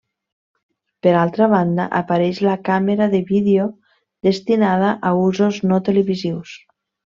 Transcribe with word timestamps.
Per 1.07 1.11
altra 1.19 1.47
banda, 1.51 1.85
apareix 1.99 2.39
la 2.47 2.55
Càmera 2.71 3.09
de 3.13 3.21
vídeo 3.33 3.69
destinada 4.31 4.91
a 5.11 5.15
usos 5.29 5.63
no 5.69 5.81
televisius. 5.93 6.59